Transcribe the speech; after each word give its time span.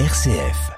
RCF. 0.00 0.72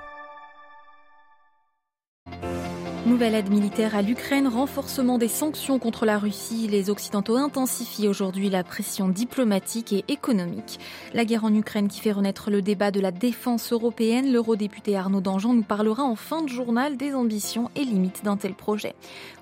Nouvelle 3.06 3.34
aide 3.36 3.48
militaire 3.48 3.94
à 3.94 4.02
l'Ukraine, 4.02 4.46
renforcement 4.46 5.16
des 5.16 5.28
sanctions 5.28 5.78
contre 5.78 6.04
la 6.04 6.18
Russie. 6.18 6.66
Les 6.68 6.90
Occidentaux 6.90 7.36
intensifient 7.36 8.08
aujourd'hui 8.08 8.50
la 8.50 8.62
pression 8.62 9.08
diplomatique 9.08 9.94
et 9.94 10.04
économique. 10.08 10.80
La 11.14 11.24
guerre 11.24 11.44
en 11.44 11.54
Ukraine 11.54 11.88
qui 11.88 12.00
fait 12.00 12.12
renaître 12.12 12.50
le 12.50 12.60
débat 12.60 12.90
de 12.90 13.00
la 13.00 13.12
défense 13.12 13.72
européenne. 13.72 14.32
L'eurodéputé 14.32 14.96
Arnaud 14.96 15.22
Dangean 15.22 15.54
nous 15.54 15.62
parlera 15.62 16.02
en 16.02 16.16
fin 16.16 16.42
de 16.42 16.48
journal 16.48 16.98
des 16.98 17.14
ambitions 17.14 17.70
et 17.74 17.84
limites 17.84 18.22
d'un 18.22 18.36
tel 18.36 18.54
projet. 18.54 18.94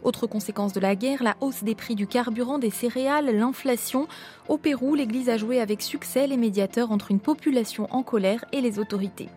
Autre 0.04 0.28
conséquence 0.28 0.74
de 0.74 0.80
la 0.80 0.94
guerre, 0.94 1.24
la 1.24 1.36
hausse 1.40 1.64
des 1.64 1.74
prix 1.74 1.96
du 1.96 2.06
carburant, 2.06 2.58
des 2.58 2.70
céréales, 2.70 3.34
l'inflation. 3.34 4.06
Au 4.48 4.58
Pérou, 4.58 4.94
l'Église 4.94 5.30
a 5.30 5.38
joué 5.38 5.58
avec 5.58 5.80
succès 5.80 6.26
les 6.26 6.36
médiateurs 6.36 6.90
entre 6.90 7.10
une 7.10 7.20
population 7.20 7.88
en 7.90 8.02
colère 8.02 8.44
et 8.52 8.60
les 8.60 8.78
autorités. 8.78 9.28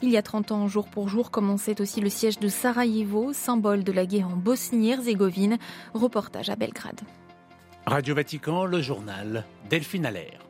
Il 0.00 0.08
y 0.08 0.16
a 0.16 0.22
30 0.22 0.52
ans, 0.52 0.68
jour 0.68 0.88
pour 0.88 1.08
jour, 1.08 1.30
commençait 1.30 1.80
aussi 1.82 2.00
le 2.00 2.08
siège 2.08 2.38
de 2.38 2.48
Sarajevo, 2.48 3.32
symbole 3.34 3.84
de 3.84 3.92
la 3.92 4.06
guerre 4.06 4.28
en 4.28 4.36
Bosnie-Herzégovine. 4.36 5.58
Reportage 5.92 6.48
à 6.48 6.56
Belgrade. 6.56 7.00
Radio 7.86 8.14
Vatican, 8.14 8.64
le 8.64 8.80
journal 8.80 9.44
Delphine 9.68 10.06
Allaire. 10.06 10.40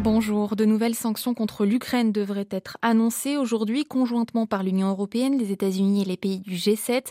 Bonjour. 0.00 0.54
De 0.54 0.64
nouvelles 0.64 0.94
sanctions 0.94 1.34
contre 1.34 1.66
l'Ukraine 1.66 2.12
devraient 2.12 2.46
être 2.50 2.78
annoncées 2.82 3.36
aujourd'hui 3.36 3.84
conjointement 3.84 4.46
par 4.46 4.62
l'Union 4.62 4.88
européenne, 4.88 5.36
les 5.36 5.50
États-Unis 5.50 6.02
et 6.02 6.04
les 6.04 6.16
pays 6.16 6.38
du 6.38 6.54
G7. 6.54 7.06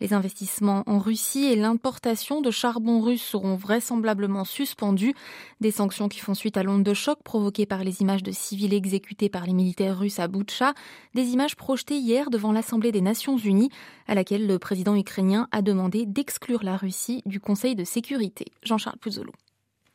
Les 0.00 0.12
investissements 0.12 0.82
en 0.86 0.98
Russie 0.98 1.44
et 1.44 1.54
l'importation 1.54 2.40
de 2.40 2.50
charbon 2.50 3.00
russe 3.00 3.22
seront 3.22 3.54
vraisemblablement 3.54 4.44
suspendus. 4.44 5.14
Des 5.60 5.70
sanctions 5.70 6.08
qui 6.08 6.18
font 6.18 6.34
suite 6.34 6.56
à 6.56 6.64
l'onde 6.64 6.82
de 6.82 6.94
choc 6.94 7.22
provoquée 7.22 7.64
par 7.64 7.84
les 7.84 8.02
images 8.02 8.24
de 8.24 8.32
civils 8.32 8.74
exécutés 8.74 9.28
par 9.28 9.46
les 9.46 9.52
militaires 9.52 9.98
russes 9.98 10.18
à 10.18 10.26
Boutcha. 10.26 10.74
Des 11.14 11.28
images 11.28 11.54
projetées 11.54 11.98
hier 11.98 12.28
devant 12.28 12.50
l'Assemblée 12.50 12.90
des 12.90 13.02
Nations 13.02 13.38
Unies, 13.38 13.70
à 14.08 14.16
laquelle 14.16 14.48
le 14.48 14.58
président 14.58 14.96
ukrainien 14.96 15.46
a 15.52 15.62
demandé 15.62 16.06
d'exclure 16.06 16.64
la 16.64 16.76
Russie 16.76 17.22
du 17.24 17.38
Conseil 17.38 17.76
de 17.76 17.84
sécurité. 17.84 18.46
Jean-Charles 18.64 18.98
Puzolo. 18.98 19.32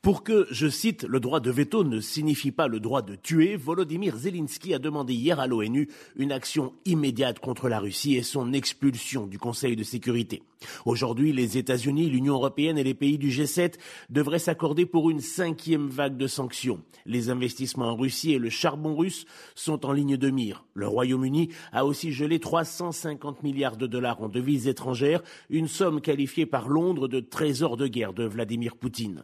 Pour 0.07 0.23
que, 0.23 0.47
je 0.51 0.69
cite, 0.69 1.03
le 1.03 1.19
droit 1.19 1.41
de 1.41 1.51
veto 1.51 1.83
ne 1.83 1.99
signifie 1.99 2.53
pas 2.53 2.69
le 2.69 2.79
droit 2.79 3.01
de 3.01 3.15
tuer, 3.15 3.57
Volodymyr 3.57 4.15
Zelensky 4.15 4.73
a 4.73 4.79
demandé 4.79 5.13
hier 5.13 5.37
à 5.41 5.47
l'ONU 5.47 5.89
une 6.15 6.31
action 6.31 6.71
immédiate 6.85 7.39
contre 7.39 7.67
la 7.67 7.81
Russie 7.81 8.15
et 8.15 8.23
son 8.23 8.53
expulsion 8.53 9.27
du 9.27 9.37
Conseil 9.37 9.75
de 9.75 9.83
sécurité. 9.83 10.43
Aujourd'hui, 10.85 11.33
les 11.33 11.57
États-Unis, 11.57 12.09
l'Union 12.09 12.35
européenne 12.35 12.77
et 12.77 12.83
les 12.83 12.93
pays 12.93 13.17
du 13.17 13.29
G7 13.29 13.73
devraient 14.09 14.39
s'accorder 14.39 14.85
pour 14.85 15.09
une 15.09 15.19
cinquième 15.19 15.87
vague 15.87 16.17
de 16.17 16.27
sanctions. 16.27 16.81
Les 17.05 17.29
investissements 17.29 17.89
en 17.89 17.95
Russie 17.95 18.33
et 18.33 18.39
le 18.39 18.49
charbon 18.49 18.95
russe 18.95 19.25
sont 19.55 19.85
en 19.85 19.91
ligne 19.91 20.17
de 20.17 20.29
mire. 20.29 20.65
Le 20.73 20.87
Royaume-Uni 20.87 21.49
a 21.71 21.85
aussi 21.85 22.11
gelé 22.11 22.39
350 22.39 23.43
milliards 23.43 23.77
de 23.77 23.87
dollars 23.87 24.21
en 24.21 24.29
devises 24.29 24.67
étrangères, 24.67 25.21
une 25.49 25.67
somme 25.67 26.01
qualifiée 26.01 26.45
par 26.45 26.69
Londres 26.69 27.07
de 27.07 27.19
trésor 27.19 27.77
de 27.77 27.87
guerre 27.87 28.13
de 28.13 28.25
Vladimir 28.25 28.75
Poutine. 28.75 29.23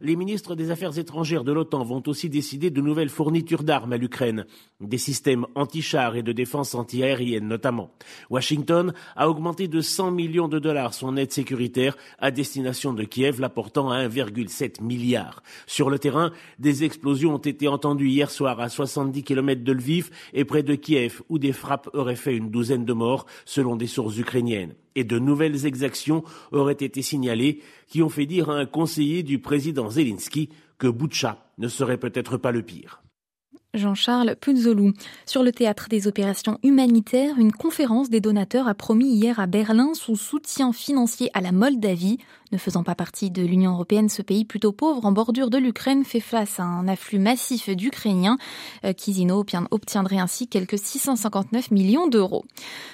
Les 0.00 0.16
ministres 0.16 0.54
des 0.54 0.70
Affaires 0.70 0.98
étrangères 0.98 1.44
de 1.44 1.52
l'OTAN 1.52 1.84
vont 1.84 2.02
aussi 2.06 2.28
décider 2.28 2.70
de 2.70 2.80
nouvelles 2.80 3.08
fournitures 3.08 3.62
d'armes 3.62 3.92
à 3.92 3.96
l'Ukraine, 3.96 4.46
des 4.80 4.98
systèmes 4.98 5.46
anti-chars 5.54 6.16
et 6.16 6.22
de 6.22 6.32
défense 6.32 6.74
anti-aérienne 6.74 7.46
notamment. 7.46 7.90
Washington 8.30 8.92
a 9.14 9.28
augmenté 9.28 9.68
de 9.68 9.80
100 9.80 10.10
millions 10.10 10.48
de 10.48 10.58
dollars 10.58 10.94
son 10.94 11.16
aide 11.16 11.32
sécuritaire 11.32 11.96
à 12.18 12.30
destination 12.30 12.92
de 12.92 13.04
Kiev, 13.04 13.40
l'apportant 13.40 13.90
à 13.90 14.06
1,7 14.06 14.82
milliard. 14.82 15.42
Sur 15.66 15.90
le 15.90 15.98
terrain, 15.98 16.32
des 16.58 16.84
explosions 16.84 17.34
ont 17.34 17.38
été 17.38 17.68
entendues 17.68 18.08
hier 18.08 18.30
soir 18.30 18.60
à 18.60 18.68
70 18.68 19.22
km 19.22 19.62
de 19.62 19.72
Lviv 19.72 20.10
et 20.32 20.44
près 20.44 20.62
de 20.62 20.74
Kiev, 20.74 21.22
où 21.28 21.38
des 21.38 21.52
frappes 21.52 21.88
auraient 21.92 22.16
fait 22.16 22.36
une 22.36 22.50
douzaine 22.50 22.84
de 22.84 22.92
morts, 22.92 23.26
selon 23.44 23.76
des 23.76 23.86
sources 23.86 24.18
ukrainiennes. 24.18 24.74
Et 24.96 25.04
de 25.04 25.20
nouvelles 25.20 25.66
exactions 25.66 26.24
auraient 26.50 26.72
été 26.72 27.02
signalées, 27.02 27.62
qui 27.86 28.02
ont 28.02 28.08
fait 28.08 28.26
dire 28.26 28.50
à 28.50 28.56
un 28.56 28.66
conseiller 28.66 29.22
du 29.22 29.38
président 29.38 29.88
Zelensky 29.88 30.48
que 30.78 30.88
Boutcha 30.88 31.46
ne 31.58 31.68
serait 31.68 31.98
peut-être 31.98 32.36
pas 32.36 32.50
le 32.50 32.62
pire. 32.62 33.02
Jean-Charles 33.76 34.36
Puzzolou. 34.40 34.92
Sur 35.26 35.42
le 35.42 35.52
théâtre 35.52 35.88
des 35.88 36.08
opérations 36.08 36.58
humanitaires, 36.62 37.38
une 37.38 37.52
conférence 37.52 38.10
des 38.10 38.20
donateurs 38.20 38.68
a 38.68 38.74
promis 38.74 39.08
hier 39.08 39.38
à 39.38 39.46
Berlin 39.46 39.92
son 39.94 40.14
soutien 40.14 40.72
financier 40.72 41.30
à 41.34 41.40
la 41.40 41.52
Moldavie. 41.52 42.18
Ne 42.52 42.58
faisant 42.58 42.84
pas 42.84 42.94
partie 42.94 43.30
de 43.30 43.42
l'Union 43.42 43.72
européenne, 43.72 44.08
ce 44.08 44.22
pays 44.22 44.44
plutôt 44.44 44.70
pauvre 44.70 45.04
en 45.04 45.10
bordure 45.10 45.50
de 45.50 45.58
l'Ukraine 45.58 46.04
fait 46.04 46.20
face 46.20 46.60
à 46.60 46.62
un 46.62 46.86
afflux 46.86 47.18
massif 47.18 47.68
d'Ukrainiens. 47.68 48.38
Euh, 48.84 48.92
Kizino 48.92 49.44
obtiendrait 49.70 50.18
ainsi 50.18 50.46
quelques 50.46 50.78
659 50.78 51.72
millions 51.72 52.06
d'euros. 52.06 52.44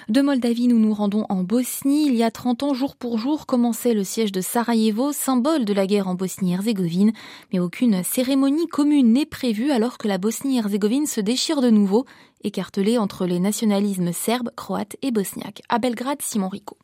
De 0.09 0.21
Moldavie, 0.21 0.67
nous 0.67 0.79
nous 0.79 0.93
rendons 0.93 1.27
en 1.29 1.43
Bosnie. 1.43 2.07
Il 2.07 2.15
y 2.15 2.23
a 2.23 2.31
30 2.31 2.63
ans, 2.63 2.73
jour 2.73 2.95
pour 2.95 3.19
jour, 3.19 3.45
commençait 3.45 3.93
le 3.93 4.03
siège 4.03 4.31
de 4.31 4.41
Sarajevo, 4.41 5.11
symbole 5.11 5.65
de 5.65 5.73
la 5.73 5.85
guerre 5.85 6.07
en 6.07 6.15
Bosnie-Herzégovine. 6.15 7.13
Mais 7.51 7.59
aucune 7.59 8.03
cérémonie 8.03 8.67
commune 8.67 9.13
n'est 9.13 9.27
prévue 9.27 9.71
alors 9.71 9.99
que 9.99 10.07
la 10.07 10.17
Bosnie-Herzégovine 10.17 11.05
se 11.05 11.21
déchire 11.21 11.61
de 11.61 11.69
nouveau, 11.69 12.05
écartelée 12.43 12.97
entre 12.97 13.27
les 13.27 13.39
nationalismes 13.39 14.13
serbes, 14.13 14.49
croates 14.55 14.97
et 15.03 15.11
bosniaques. 15.11 15.61
À 15.69 15.77
Belgrade, 15.77 16.21
Simon 16.21 16.49
Rico. 16.49 16.77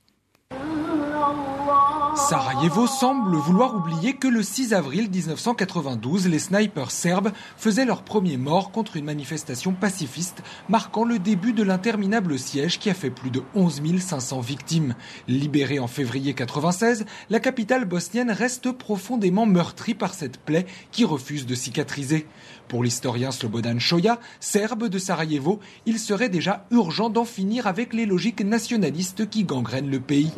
Sarajevo 2.16 2.88
semble 2.88 3.36
vouloir 3.36 3.76
oublier 3.76 4.14
que 4.14 4.28
le 4.28 4.44
6 4.44 4.74
avril 4.74 5.10
1992, 5.10 6.28
les 6.28 6.40
snipers 6.40 6.92
serbes 6.92 7.32
faisaient 7.58 7.86
leur 7.86 8.04
premier 8.04 8.38
mort 8.38 8.72
contre 8.72 8.98
une 8.98 9.06
manifestation 9.06 9.74
pacifiste, 9.74 10.42
marquant 10.70 11.06
le 11.06 11.20
début 11.20 11.54
de 11.54 11.64
l'interminable 11.64 12.40
siège 12.40 12.80
qui 12.80 12.90
a 12.90 12.94
fait 12.94 13.10
plus 13.10 13.30
de 13.30 13.44
11 13.56 13.82
500 14.00 14.40
victimes. 14.40 14.96
Libérée 15.28 15.80
en 15.80 15.88
février 15.88 16.34
96, 16.34 17.06
la 17.30 17.40
capitale 17.40 17.86
bosnienne 17.86 18.32
reste 18.32 18.72
profondément 18.72 19.46
meurtrie 19.46 19.94
par 19.94 20.14
cette 20.14 20.40
plaie 20.40 20.66
qui 20.92 21.06
refuse 21.06 21.46
de 21.46 21.56
cicatriser. 21.56 22.28
Pour 22.68 22.84
l'historien 22.84 23.32
Slobodan 23.32 23.80
Shoya, 23.80 24.20
serbe 24.40 24.90
de 24.90 25.00
Sarajevo, 25.00 25.60
il 25.86 26.00
serait 26.00 26.30
déjà 26.30 26.66
urgent 26.72 27.10
d'en 27.10 27.26
finir 27.26 27.68
avec 27.68 27.94
les 27.94 28.06
logiques 28.06 28.44
nationalistes 28.44 29.30
qui 29.30 29.44
gangrènent 29.44 29.90
le 29.90 30.00
pays. 30.00 30.32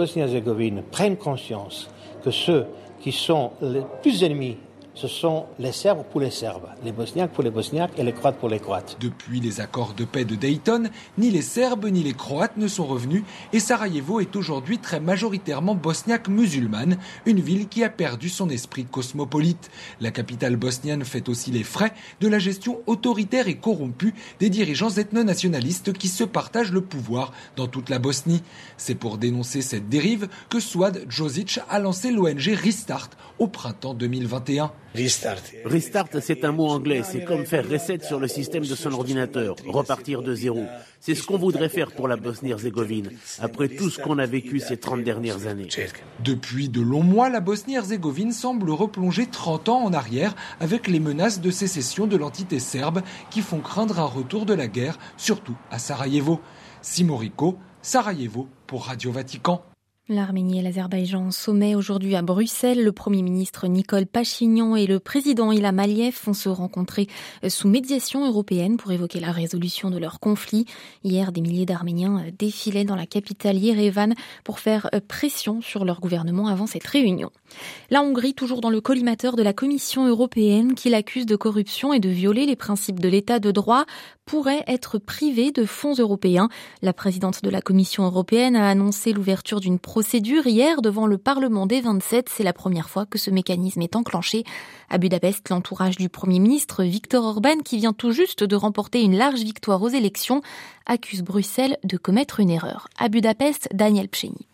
Bosnie-Herzégovine 0.00 0.82
prenne 0.90 1.18
conscience 1.18 1.90
que 2.24 2.30
ceux 2.30 2.64
qui 3.02 3.12
sont 3.12 3.50
les 3.60 3.82
plus 4.00 4.24
ennemis 4.24 4.56
ce 5.00 5.08
sont 5.08 5.46
les 5.58 5.72
Serbes 5.72 6.04
pour 6.10 6.20
les 6.20 6.30
Serbes, 6.30 6.68
les 6.84 6.92
Bosniaques 6.92 7.30
pour 7.30 7.42
les 7.42 7.50
Bosniaques 7.50 7.92
et 7.96 8.02
les 8.02 8.12
Croates 8.12 8.36
pour 8.36 8.50
les 8.50 8.60
Croates. 8.60 8.98
Depuis 9.00 9.40
les 9.40 9.62
accords 9.62 9.94
de 9.94 10.04
paix 10.04 10.26
de 10.26 10.34
Dayton, 10.34 10.90
ni 11.16 11.30
les 11.30 11.40
Serbes 11.40 11.86
ni 11.86 12.02
les 12.02 12.12
Croates 12.12 12.58
ne 12.58 12.68
sont 12.68 12.84
revenus 12.84 13.22
et 13.54 13.60
Sarajevo 13.60 14.20
est 14.20 14.36
aujourd'hui 14.36 14.76
très 14.78 15.00
majoritairement 15.00 15.74
bosniaque 15.74 16.28
musulmane, 16.28 16.98
une 17.24 17.40
ville 17.40 17.66
qui 17.68 17.82
a 17.82 17.88
perdu 17.88 18.28
son 18.28 18.50
esprit 18.50 18.84
cosmopolite. 18.84 19.70
La 20.02 20.10
capitale 20.10 20.56
bosnienne 20.56 21.06
fait 21.06 21.30
aussi 21.30 21.50
les 21.50 21.64
frais 21.64 21.94
de 22.20 22.28
la 22.28 22.38
gestion 22.38 22.80
autoritaire 22.86 23.48
et 23.48 23.56
corrompue 23.56 24.14
des 24.38 24.50
dirigeants 24.50 24.90
ethno-nationalistes 24.90 25.94
qui 25.94 26.08
se 26.08 26.24
partagent 26.24 26.72
le 26.72 26.82
pouvoir 26.82 27.32
dans 27.56 27.68
toute 27.68 27.88
la 27.88 27.98
Bosnie. 27.98 28.42
C'est 28.76 28.96
pour 28.96 29.16
dénoncer 29.16 29.62
cette 29.62 29.88
dérive 29.88 30.28
que 30.50 30.60
Swad 30.60 31.06
Josic 31.08 31.58
a 31.70 31.78
lancé 31.78 32.10
l'ONG 32.10 32.50
Restart 32.54 33.08
au 33.38 33.46
printemps 33.46 33.94
2021. 33.94 34.70
Restart, 34.94 36.08
c'est 36.20 36.44
un 36.44 36.52
mot 36.52 36.66
anglais. 36.66 37.02
C'est 37.04 37.24
comme 37.24 37.46
faire 37.46 37.68
reset 37.68 38.00
sur 38.00 38.18
le 38.18 38.26
système 38.26 38.64
de 38.64 38.74
son 38.74 38.92
ordinateur, 38.92 39.54
repartir 39.66 40.22
de 40.22 40.34
zéro. 40.34 40.64
C'est 40.98 41.14
ce 41.14 41.24
qu'on 41.24 41.38
voudrait 41.38 41.68
faire 41.68 41.92
pour 41.92 42.08
la 42.08 42.16
Bosnie-Herzégovine, 42.16 43.10
après 43.40 43.68
tout 43.68 43.88
ce 43.88 44.00
qu'on 44.00 44.18
a 44.18 44.26
vécu 44.26 44.58
ces 44.58 44.76
30 44.76 45.04
dernières 45.04 45.46
années. 45.46 45.68
Depuis 46.24 46.68
de 46.68 46.80
longs 46.80 47.04
mois, 47.04 47.30
la 47.30 47.40
Bosnie-Herzégovine 47.40 48.32
semble 48.32 48.70
replonger 48.70 49.26
30 49.26 49.68
ans 49.68 49.84
en 49.84 49.92
arrière 49.92 50.34
avec 50.58 50.88
les 50.88 51.00
menaces 51.00 51.40
de 51.40 51.50
sécession 51.50 52.06
de 52.06 52.16
l'entité 52.16 52.58
serbe 52.58 53.02
qui 53.30 53.42
font 53.42 53.60
craindre 53.60 54.00
un 54.00 54.06
retour 54.06 54.44
de 54.44 54.54
la 54.54 54.66
guerre, 54.66 54.98
surtout 55.16 55.56
à 55.70 55.78
Sarajevo. 55.78 56.40
Simorico, 56.82 57.58
Sarajevo 57.82 58.48
pour 58.66 58.86
Radio 58.86 59.12
Vatican. 59.12 59.62
L'Arménie 60.10 60.58
et 60.58 60.62
l'Azerbaïdjan 60.62 61.26
en 61.26 61.30
sommet 61.30 61.76
aujourd'hui 61.76 62.16
à 62.16 62.22
Bruxelles. 62.22 62.82
Le 62.82 62.90
Premier 62.90 63.22
ministre 63.22 63.68
Nicole 63.68 64.06
Pachignan 64.06 64.74
et 64.74 64.88
le 64.88 64.98
président 64.98 65.52
Ilham 65.52 65.78
Aliyev 65.78 66.18
vont 66.24 66.32
se 66.32 66.48
rencontrer 66.48 67.06
sous 67.46 67.68
médiation 67.68 68.26
européenne 68.26 68.76
pour 68.76 68.90
évoquer 68.90 69.20
la 69.20 69.30
résolution 69.30 69.88
de 69.88 69.98
leur 69.98 70.18
conflit. 70.18 70.64
Hier, 71.04 71.30
des 71.30 71.40
milliers 71.40 71.64
d'Arméniens 71.64 72.24
défilaient 72.36 72.82
dans 72.82 72.96
la 72.96 73.06
capitale 73.06 73.56
Yerevan 73.56 74.14
pour 74.42 74.58
faire 74.58 74.90
pression 75.06 75.60
sur 75.60 75.84
leur 75.84 76.00
gouvernement 76.00 76.48
avant 76.48 76.66
cette 76.66 76.88
réunion. 76.88 77.30
La 77.88 78.02
Hongrie, 78.02 78.34
toujours 78.34 78.60
dans 78.60 78.70
le 78.70 78.80
collimateur 78.80 79.36
de 79.36 79.44
la 79.44 79.52
Commission 79.52 80.08
européenne 80.08 80.74
qui 80.74 80.90
l'accuse 80.90 81.26
de 81.26 81.36
corruption 81.36 81.92
et 81.92 82.00
de 82.00 82.08
violer 82.08 82.46
les 82.46 82.56
principes 82.56 82.98
de 82.98 83.08
l'état 83.08 83.38
de 83.38 83.52
droit, 83.52 83.84
pourrait 84.24 84.64
être 84.66 84.98
privée 84.98 85.52
de 85.52 85.64
fonds 85.64 85.94
européens. 85.94 86.48
La 86.82 86.92
présidente 86.92 87.44
de 87.44 87.50
la 87.50 87.60
Commission 87.60 88.04
européenne 88.04 88.56
a 88.56 88.68
annoncé 88.68 89.12
l'ouverture 89.12 89.60
d'une 89.60 89.78
procédure 89.78 89.99
procédure 90.00 90.46
hier 90.46 90.80
devant 90.80 91.06
le 91.06 91.18
Parlement 91.18 91.66
des 91.66 91.82
27. 91.82 92.30
C'est 92.30 92.42
la 92.42 92.54
première 92.54 92.88
fois 92.88 93.04
que 93.04 93.18
ce 93.18 93.30
mécanisme 93.30 93.82
est 93.82 93.96
enclenché. 93.96 94.44
À 94.88 94.96
Budapest, 94.96 95.50
l'entourage 95.50 95.98
du 95.98 96.08
Premier 96.08 96.38
ministre 96.38 96.84
Viktor 96.84 97.22
Orban, 97.22 97.58
qui 97.62 97.76
vient 97.76 97.92
tout 97.92 98.10
juste 98.10 98.42
de 98.42 98.56
remporter 98.56 99.02
une 99.02 99.14
large 99.14 99.40
victoire 99.40 99.82
aux 99.82 99.90
élections, 99.90 100.40
accuse 100.86 101.20
Bruxelles 101.20 101.76
de 101.84 101.98
commettre 101.98 102.40
une 102.40 102.48
erreur. 102.48 102.88
À 102.98 103.10
Budapest, 103.10 103.68
Daniel 103.74 104.08
Pcheny. 104.08 104.49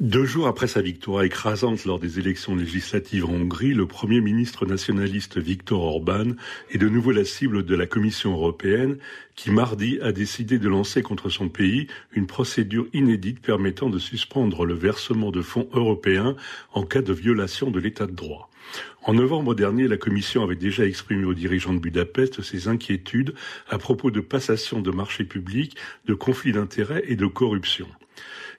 Deux 0.00 0.24
jours 0.24 0.46
après 0.46 0.66
sa 0.66 0.80
victoire 0.80 1.24
écrasante 1.24 1.84
lors 1.84 1.98
des 1.98 2.18
élections 2.18 2.56
législatives 2.56 3.26
en 3.26 3.34
Hongrie, 3.34 3.74
le 3.74 3.84
Premier 3.84 4.22
ministre 4.22 4.64
nationaliste 4.64 5.36
Viktor 5.36 5.82
Orban 5.82 6.36
est 6.70 6.78
de 6.78 6.88
nouveau 6.88 7.10
la 7.10 7.26
cible 7.26 7.66
de 7.66 7.74
la 7.76 7.86
Commission 7.86 8.32
européenne 8.32 8.96
qui, 9.34 9.50
mardi, 9.50 9.98
a 10.00 10.12
décidé 10.12 10.58
de 10.58 10.70
lancer 10.70 11.02
contre 11.02 11.28
son 11.28 11.50
pays 11.50 11.86
une 12.12 12.26
procédure 12.26 12.86
inédite 12.94 13.42
permettant 13.42 13.90
de 13.90 13.98
suspendre 13.98 14.64
le 14.64 14.72
versement 14.72 15.30
de 15.30 15.42
fonds 15.42 15.68
européens 15.74 16.34
en 16.72 16.84
cas 16.84 17.02
de 17.02 17.12
violation 17.12 17.70
de 17.70 17.78
l'état 17.78 18.06
de 18.06 18.12
droit. 18.12 18.48
En 19.02 19.12
novembre 19.12 19.54
dernier, 19.54 19.86
la 19.86 19.98
Commission 19.98 20.42
avait 20.42 20.56
déjà 20.56 20.86
exprimé 20.86 21.26
aux 21.26 21.34
dirigeants 21.34 21.74
de 21.74 21.78
Budapest 21.78 22.40
ses 22.40 22.68
inquiétudes 22.68 23.34
à 23.68 23.76
propos 23.76 24.10
de 24.10 24.20
passation 24.20 24.80
de 24.80 24.90
marchés 24.90 25.24
publics, 25.24 25.76
de 26.06 26.14
conflits 26.14 26.52
d'intérêts 26.52 27.04
et 27.06 27.16
de 27.16 27.26
corruption. 27.26 27.86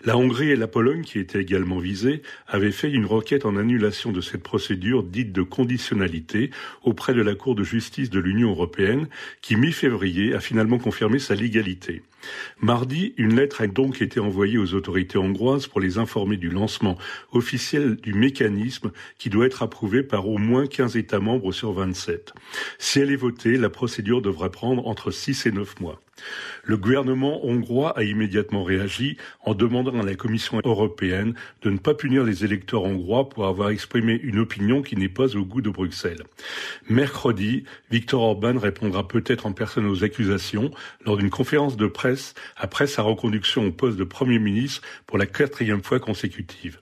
La 0.03 0.17
Hongrie 0.17 0.49
et 0.49 0.55
la 0.55 0.67
Pologne, 0.67 1.03
qui 1.03 1.19
étaient 1.19 1.41
également 1.41 1.77
visées, 1.77 2.23
avaient 2.47 2.71
fait 2.71 2.89
une 2.89 3.05
requête 3.05 3.45
en 3.45 3.55
annulation 3.55 4.11
de 4.11 4.19
cette 4.19 4.41
procédure 4.41 5.03
dite 5.03 5.31
de 5.31 5.43
conditionnalité 5.43 6.49
auprès 6.81 7.13
de 7.13 7.21
la 7.21 7.35
Cour 7.35 7.53
de 7.53 7.63
justice 7.63 8.09
de 8.09 8.19
l'Union 8.19 8.49
européenne, 8.49 9.07
qui 9.43 9.55
mi-février 9.55 10.33
a 10.33 10.39
finalement 10.39 10.79
confirmé 10.79 11.19
sa 11.19 11.35
légalité. 11.35 12.01
Mardi, 12.61 13.13
une 13.17 13.35
lettre 13.35 13.61
a 13.61 13.67
donc 13.67 14.01
été 14.01 14.19
envoyée 14.19 14.57
aux 14.57 14.73
autorités 14.73 15.19
hongroises 15.19 15.67
pour 15.67 15.79
les 15.79 15.99
informer 15.99 16.37
du 16.37 16.49
lancement 16.49 16.97
officiel 17.31 17.95
du 17.95 18.15
mécanisme 18.15 18.91
qui 19.19 19.29
doit 19.29 19.45
être 19.45 19.61
approuvé 19.61 20.01
par 20.01 20.27
au 20.27 20.39
moins 20.39 20.65
15 20.65 20.97
États 20.97 21.19
membres 21.19 21.51
sur 21.51 21.73
27. 21.73 22.33
Si 22.79 22.99
elle 22.99 23.11
est 23.11 23.15
votée, 23.15 23.55
la 23.55 23.69
procédure 23.69 24.23
devrait 24.23 24.49
prendre 24.49 24.87
entre 24.87 25.11
6 25.11 25.45
et 25.45 25.51
9 25.51 25.79
mois. 25.79 26.01
Le 26.63 26.77
gouvernement 26.77 27.45
hongrois 27.45 27.97
a 27.97 28.03
immédiatement 28.03 28.63
réagi 28.63 29.17
en 29.41 29.53
demandant 29.53 29.99
à 29.99 30.05
la 30.05 30.15
Commission 30.15 30.59
européenne 30.63 31.33
de 31.61 31.69
ne 31.69 31.77
pas 31.77 31.93
punir 31.93 32.23
les 32.23 32.45
électeurs 32.45 32.83
hongrois 32.83 33.29
pour 33.29 33.45
avoir 33.45 33.69
exprimé 33.69 34.19
une 34.23 34.39
opinion 34.39 34.81
qui 34.81 34.95
n'est 34.95 35.09
pas 35.09 35.35
au 35.35 35.43
goût 35.43 35.61
de 35.61 35.69
Bruxelles. 35.69 36.23
Mercredi, 36.89 37.63
Viktor 37.89 38.21
Orban 38.21 38.57
répondra 38.57 39.07
peut-être 39.07 39.45
en 39.45 39.53
personne 39.53 39.85
aux 39.85 40.03
accusations 40.03 40.71
lors 41.05 41.17
d'une 41.17 41.29
conférence 41.29 41.77
de 41.77 41.87
presse 41.87 42.33
après 42.57 42.87
sa 42.87 43.01
reconduction 43.01 43.65
au 43.65 43.71
poste 43.71 43.97
de 43.97 44.03
Premier 44.03 44.39
ministre 44.39 44.81
pour 45.07 45.17
la 45.17 45.25
quatrième 45.25 45.83
fois 45.83 45.99
consécutive. 45.99 46.79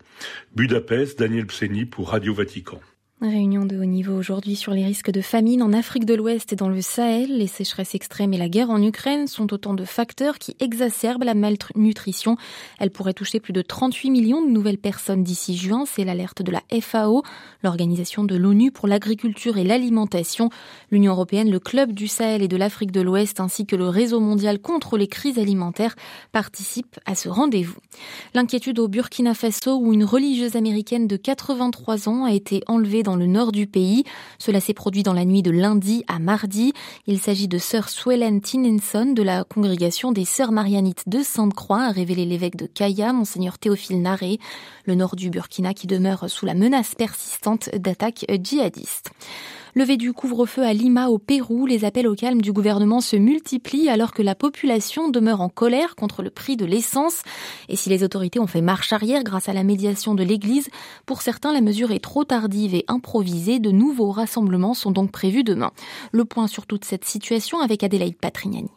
Budapest, 0.55 1.19
Daniel 1.19 1.45
Pseni 1.45 1.85
pour 1.85 2.09
Radio 2.09 2.33
Vatican. 2.33 2.79
Réunion 3.21 3.65
de 3.65 3.77
haut 3.77 3.85
niveau 3.85 4.13
aujourd'hui 4.13 4.55
sur 4.55 4.71
les 4.71 4.85
risques 4.85 5.11
de 5.11 5.19
famine 5.19 5.61
en 5.61 5.73
Afrique 5.73 6.05
de 6.05 6.13
l'Ouest 6.13 6.53
et 6.53 6.55
dans 6.55 6.69
le 6.69 6.79
Sahel. 6.79 7.37
Les 7.37 7.47
sécheresses 7.47 7.93
extrêmes 7.93 8.31
et 8.31 8.37
la 8.37 8.47
guerre 8.47 8.69
en 8.69 8.81
Ukraine 8.81 9.27
sont 9.27 9.53
autant 9.53 9.73
de 9.73 9.83
facteurs 9.83 10.39
qui 10.39 10.55
exacerbent 10.61 11.25
la 11.25 11.33
malnutrition. 11.33 12.37
Elle 12.79 12.91
pourrait 12.91 13.13
toucher 13.13 13.41
plus 13.41 13.51
de 13.51 13.61
38 13.61 14.09
millions 14.09 14.41
de 14.41 14.49
nouvelles 14.49 14.77
personnes 14.77 15.21
d'ici 15.21 15.57
juin. 15.57 15.83
C'est 15.85 16.05
l'alerte 16.05 16.41
de 16.41 16.51
la 16.53 16.63
FAO, 16.79 17.23
l'organisation 17.61 18.23
de 18.23 18.37
l'ONU 18.37 18.71
pour 18.71 18.87
l'agriculture 18.87 19.57
et 19.57 19.65
l'alimentation. 19.65 20.49
L'Union 20.89 21.11
européenne, 21.11 21.51
le 21.51 21.59
Club 21.59 21.91
du 21.91 22.07
Sahel 22.07 22.41
et 22.41 22.47
de 22.47 22.55
l'Afrique 22.55 22.93
de 22.93 23.01
l'Ouest 23.01 23.41
ainsi 23.41 23.65
que 23.65 23.75
le 23.75 23.89
Réseau 23.89 24.21
mondial 24.21 24.59
contre 24.59 24.97
les 24.97 25.07
crises 25.07 25.39
alimentaires 25.39 25.97
participent 26.31 26.99
à 27.05 27.15
ce 27.15 27.27
rendez-vous. 27.27 27.79
L'inquiétude 28.33 28.79
au 28.79 28.87
Burkina 28.87 29.33
Faso 29.33 29.77
où 29.77 29.91
une 29.91 30.05
religieuse 30.05 30.55
américaine 30.55 31.05
de 31.05 31.17
83 31.17 32.07
ans 32.07 32.23
a 32.23 32.31
été 32.31 32.63
enlevée 32.67 33.03
dans 33.03 33.08
le 33.15 33.25
nord 33.25 33.51
du 33.51 33.67
pays. 33.67 34.03
Cela 34.37 34.59
s'est 34.59 34.73
produit 34.73 35.03
dans 35.03 35.13
la 35.13 35.25
nuit 35.25 35.41
de 35.41 35.51
lundi 35.51 36.03
à 36.07 36.19
mardi. 36.19 36.73
Il 37.07 37.19
s'agit 37.19 37.47
de 37.47 37.57
sœur 37.57 37.89
Swellen 37.89 38.41
Tinenson 38.41 39.13
de 39.13 39.23
la 39.23 39.43
congrégation 39.43 40.11
des 40.11 40.25
sœurs 40.25 40.51
marianites 40.51 41.07
de 41.07 41.21
Sainte-Croix, 41.21 41.81
a 41.81 41.91
révélé 41.91 42.25
l'évêque 42.25 42.55
de 42.55 42.65
Kaya, 42.65 43.13
monseigneur 43.13 43.57
Théophile 43.57 44.01
Naré, 44.01 44.39
le 44.85 44.95
nord 44.95 45.15
du 45.15 45.29
Burkina 45.29 45.73
qui 45.73 45.87
demeure 45.87 46.29
sous 46.29 46.45
la 46.45 46.53
menace 46.53 46.95
persistante 46.95 47.69
d'attaques 47.75 48.25
djihadistes. 48.41 49.11
Levé 49.75 49.97
du 49.97 50.13
couvre-feu 50.13 50.63
à 50.63 50.73
Lima 50.73 51.09
au 51.09 51.19
Pérou, 51.19 51.65
les 51.65 51.85
appels 51.85 52.07
au 52.07 52.15
calme 52.15 52.41
du 52.41 52.51
gouvernement 52.51 53.01
se 53.01 53.15
multiplient 53.15 53.89
alors 53.89 54.13
que 54.13 54.23
la 54.23 54.33
population 54.33 55.09
demeure 55.09 55.41
en 55.41 55.49
colère 55.49 55.95
contre 55.95 56.23
le 56.23 56.31
prix 56.31 56.57
de 56.57 56.65
l'essence. 56.65 57.21
Et 57.67 57.75
si 57.75 57.89
les 57.89 58.03
autorités 58.03 58.39
ont 58.39 58.47
fait 58.47 58.61
marche 58.61 58.93
arrière 58.93 59.23
grâce 59.23 59.47
à 59.47 59.53
la 59.53 59.63
médiation 59.63 60.15
de 60.15 60.23
l'Église, 60.23 60.69
pour 61.05 61.21
certains 61.21 61.53
la 61.53 61.61
mesure 61.61 61.91
est 61.91 62.03
trop 62.03 62.23
tardive 62.23 62.73
et 62.73 62.85
improvisée. 62.87 63.59
De 63.59 63.71
nouveaux 63.71 64.11
rassemblements 64.11 64.73
sont 64.73 64.91
donc 64.91 65.11
prévus 65.11 65.43
demain. 65.43 65.71
Le 66.11 66.25
point 66.25 66.47
sur 66.47 66.65
toute 66.65 66.85
cette 66.85 67.05
situation 67.05 67.59
avec 67.59 67.83
Adélaïde 67.83 68.17
Patrignani. 68.17 68.71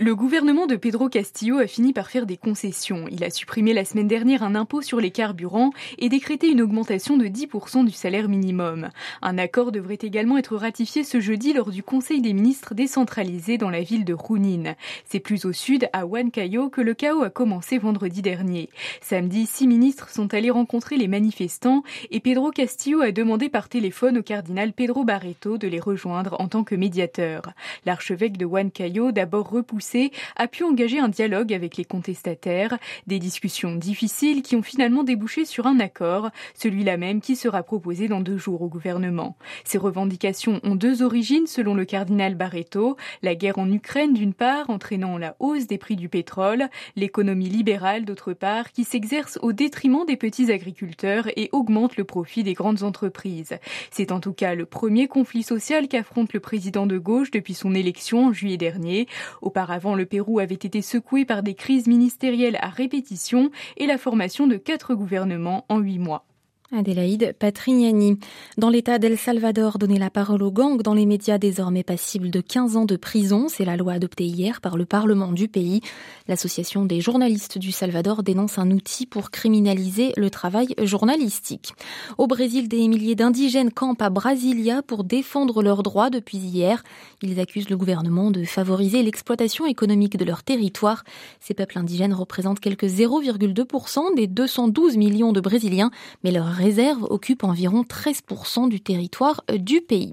Le 0.00 0.14
gouvernement 0.14 0.66
de 0.66 0.76
Pedro 0.76 1.08
Castillo 1.08 1.58
a 1.58 1.66
fini 1.66 1.92
par 1.92 2.08
faire 2.08 2.24
des 2.24 2.36
concessions. 2.36 3.06
Il 3.10 3.24
a 3.24 3.30
supprimé 3.30 3.72
la 3.72 3.84
semaine 3.84 4.06
dernière 4.06 4.44
un 4.44 4.54
impôt 4.54 4.80
sur 4.80 5.00
les 5.00 5.10
carburants 5.10 5.72
et 5.98 6.08
décrété 6.08 6.46
une 6.46 6.62
augmentation 6.62 7.16
de 7.16 7.24
10% 7.24 7.84
du 7.84 7.90
salaire 7.90 8.28
minimum. 8.28 8.90
Un 9.22 9.38
accord 9.38 9.72
devrait 9.72 9.98
également 10.00 10.38
être 10.38 10.54
ratifié 10.54 11.02
ce 11.02 11.18
jeudi 11.18 11.52
lors 11.52 11.72
du 11.72 11.82
Conseil 11.82 12.20
des 12.20 12.32
ministres 12.32 12.74
décentralisé 12.74 13.58
dans 13.58 13.70
la 13.70 13.80
ville 13.80 14.04
de 14.04 14.14
Junín. 14.14 14.76
C'est 15.04 15.18
plus 15.18 15.44
au 15.46 15.52
sud, 15.52 15.88
à 15.92 16.04
Huancayo, 16.04 16.68
que 16.68 16.80
le 16.80 16.94
chaos 16.94 17.24
a 17.24 17.30
commencé 17.30 17.78
vendredi 17.78 18.22
dernier. 18.22 18.68
Samedi, 19.00 19.46
six 19.46 19.66
ministres 19.66 20.10
sont 20.10 20.32
allés 20.32 20.50
rencontrer 20.50 20.96
les 20.96 21.08
manifestants 21.08 21.82
et 22.12 22.20
Pedro 22.20 22.52
Castillo 22.52 23.00
a 23.00 23.10
demandé 23.10 23.48
par 23.48 23.68
téléphone 23.68 24.18
au 24.18 24.22
cardinal 24.22 24.74
Pedro 24.74 25.02
Barreto 25.02 25.58
de 25.58 25.66
les 25.66 25.80
rejoindre 25.80 26.36
en 26.38 26.46
tant 26.46 26.62
que 26.62 26.76
médiateur. 26.76 27.52
L'archevêque 27.84 28.36
de 28.36 28.44
Huancayo, 28.44 29.10
d'abord 29.10 29.50
repoussé 29.50 29.87
a 30.36 30.48
pu 30.48 30.64
engager 30.64 30.98
un 30.98 31.08
dialogue 31.08 31.52
avec 31.52 31.76
les 31.76 31.84
contestataires, 31.84 32.78
des 33.06 33.18
discussions 33.18 33.74
difficiles 33.74 34.42
qui 34.42 34.56
ont 34.56 34.62
finalement 34.62 35.02
débouché 35.02 35.44
sur 35.44 35.66
un 35.66 35.80
accord, 35.80 36.30
celui-là 36.54 36.96
même 36.96 37.20
qui 37.20 37.36
sera 37.36 37.62
proposé 37.62 38.08
dans 38.08 38.20
deux 38.20 38.38
jours 38.38 38.62
au 38.62 38.68
gouvernement. 38.68 39.36
Ces 39.64 39.78
revendications 39.78 40.60
ont 40.62 40.74
deux 40.74 41.02
origines 41.02 41.46
selon 41.46 41.74
le 41.74 41.84
cardinal 41.84 42.34
Barreto, 42.34 42.96
la 43.22 43.34
guerre 43.34 43.58
en 43.58 43.70
Ukraine 43.70 44.14
d'une 44.14 44.34
part 44.34 44.70
entraînant 44.70 45.18
la 45.18 45.36
hausse 45.38 45.66
des 45.66 45.78
prix 45.78 45.96
du 45.96 46.08
pétrole, 46.08 46.68
l'économie 46.96 47.48
libérale 47.48 48.04
d'autre 48.04 48.32
part 48.32 48.72
qui 48.72 48.84
s'exerce 48.84 49.38
au 49.42 49.52
détriment 49.52 50.04
des 50.06 50.16
petits 50.16 50.52
agriculteurs 50.52 51.28
et 51.36 51.48
augmente 51.52 51.96
le 51.96 52.04
profit 52.04 52.42
des 52.42 52.54
grandes 52.54 52.82
entreprises. 52.82 53.58
C'est 53.90 54.12
en 54.12 54.20
tout 54.20 54.32
cas 54.32 54.54
le 54.54 54.66
premier 54.66 55.08
conflit 55.08 55.42
social 55.42 55.88
qu'affronte 55.88 56.32
le 56.32 56.40
président 56.40 56.86
de 56.86 56.98
gauche 56.98 57.30
depuis 57.30 57.54
son 57.54 57.74
élection 57.74 58.26
en 58.26 58.32
juillet 58.32 58.56
dernier. 58.56 59.06
Auparavant, 59.42 59.77
avant, 59.78 59.94
le 59.94 60.06
Pérou 60.06 60.40
avait 60.40 60.56
été 60.56 60.82
secoué 60.82 61.24
par 61.24 61.44
des 61.44 61.54
crises 61.54 61.86
ministérielles 61.86 62.58
à 62.60 62.68
répétition 62.68 63.52
et 63.76 63.86
la 63.86 63.96
formation 63.96 64.48
de 64.48 64.56
quatre 64.56 64.96
gouvernements 64.96 65.66
en 65.68 65.78
huit 65.78 66.00
mois. 66.00 66.26
Adélaïde 66.70 67.34
Patrignani. 67.38 68.18
Dans 68.58 68.68
l'État 68.68 68.98
d'El 68.98 69.16
Salvador, 69.16 69.78
donner 69.78 69.98
la 69.98 70.10
parole 70.10 70.42
aux 70.42 70.50
gangs 70.50 70.82
dans 70.82 70.92
les 70.92 71.06
médias 71.06 71.38
désormais 71.38 71.82
passibles 71.82 72.28
de 72.28 72.42
15 72.42 72.76
ans 72.76 72.84
de 72.84 72.96
prison, 72.96 73.46
c'est 73.48 73.64
la 73.64 73.78
loi 73.78 73.94
adoptée 73.94 74.26
hier 74.26 74.60
par 74.60 74.76
le 74.76 74.84
Parlement 74.84 75.32
du 75.32 75.48
pays. 75.48 75.80
L'association 76.28 76.84
des 76.84 77.00
journalistes 77.00 77.56
du 77.56 77.72
Salvador 77.72 78.22
dénonce 78.22 78.58
un 78.58 78.70
outil 78.70 79.06
pour 79.06 79.30
criminaliser 79.30 80.12
le 80.18 80.28
travail 80.28 80.74
journalistique. 80.82 81.72
Au 82.18 82.26
Brésil, 82.26 82.68
des 82.68 82.86
milliers 82.86 83.14
d'indigènes 83.14 83.72
campent 83.72 84.02
à 84.02 84.10
Brasilia 84.10 84.82
pour 84.82 85.04
défendre 85.04 85.62
leurs 85.62 85.82
droits 85.82 86.10
depuis 86.10 86.36
hier. 86.36 86.82
Ils 87.22 87.40
accusent 87.40 87.70
le 87.70 87.78
gouvernement 87.78 88.30
de 88.30 88.44
favoriser 88.44 89.02
l'exploitation 89.02 89.64
économique 89.64 90.18
de 90.18 90.24
leur 90.26 90.42
territoire. 90.42 91.04
Ces 91.40 91.54
peuples 91.54 91.78
indigènes 91.78 92.12
représentent 92.12 92.60
quelques 92.60 92.84
0,2% 92.84 94.14
des 94.14 94.26
212 94.26 94.98
millions 94.98 95.32
de 95.32 95.40
Brésiliens, 95.40 95.90
mais 96.22 96.30
leur 96.30 96.57
réserve 96.58 97.06
occupe 97.08 97.44
environ 97.44 97.82
13% 97.82 98.68
du 98.68 98.80
territoire 98.80 99.42
euh, 99.50 99.56
du 99.56 99.80
pays. 99.80 100.12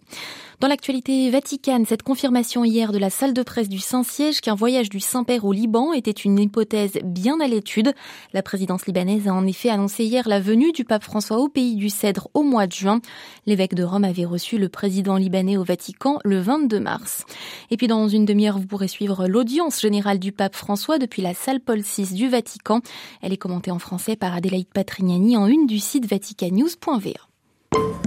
Dans 0.61 0.69
l'actualité 0.69 1.29
vaticane, 1.31 1.85
cette 1.85 2.01
confirmation 2.01 2.63
hier 2.63 2.93
de 2.93 2.97
la 2.97 3.09
salle 3.09 3.33
de 3.33 3.43
presse 3.43 3.67
du 3.67 3.79
Saint-Siège 3.79 4.39
qu'un 4.39 4.55
voyage 4.55 4.89
du 4.89 5.01
Saint-Père 5.01 5.43
au 5.43 5.51
Liban 5.51 5.91
était 5.91 6.11
une 6.11 6.39
hypothèse 6.39 6.97
bien 7.03 7.41
à 7.41 7.47
l'étude. 7.47 7.93
La 8.31 8.41
présidence 8.41 8.85
libanaise 8.85 9.27
a 9.27 9.33
en 9.33 9.45
effet 9.45 9.69
annoncé 9.69 10.05
hier 10.05 10.29
la 10.29 10.39
venue 10.39 10.71
du 10.71 10.85
pape 10.85 11.03
François 11.03 11.39
au 11.39 11.49
pays 11.49 11.75
du 11.75 11.89
Cèdre 11.89 12.29
au 12.33 12.41
mois 12.41 12.67
de 12.67 12.71
juin. 12.71 13.01
L'évêque 13.45 13.75
de 13.75 13.83
Rome 13.83 14.05
avait 14.05 14.23
reçu 14.23 14.57
le 14.57 14.69
président 14.69 15.17
libanais 15.17 15.57
au 15.57 15.65
Vatican 15.65 16.19
le 16.23 16.39
22 16.39 16.79
mars. 16.79 17.25
Et 17.69 17.75
puis 17.75 17.87
dans 17.87 18.07
une 18.07 18.25
demi-heure, 18.25 18.57
vous 18.57 18.65
pourrez 18.65 18.87
suivre 18.87 19.27
l'audience 19.27 19.81
générale 19.81 20.19
du 20.19 20.31
pape 20.31 20.55
François 20.55 20.99
depuis 20.99 21.21
la 21.21 21.33
salle 21.33 21.59
Paul 21.59 21.81
VI 21.81 22.13
du 22.13 22.29
Vatican. 22.29 22.79
Elle 23.21 23.33
est 23.33 23.37
commentée 23.37 23.71
en 23.71 23.79
français 23.79 24.15
par 24.15 24.33
Adélaïde 24.33 24.69
Patrignani 24.73 25.35
en 25.35 25.47
une 25.47 25.67
du 25.67 25.79
site 25.79 26.05
vaticanews.va. 26.36 28.04